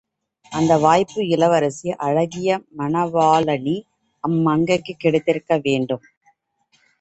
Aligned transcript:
அந்த 0.51 0.77
வாய்ப்பு 0.77 1.27
இளவரசி 1.27 1.89
அழகிய 1.97 2.49
மணவாளனி 2.77 3.75
அம்மங்கைக்குக் 4.23 4.99
கிடைத்திருக்க 4.99 5.57
வேண்டும். 5.57 6.03